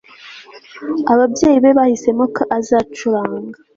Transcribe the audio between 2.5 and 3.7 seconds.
azacuranga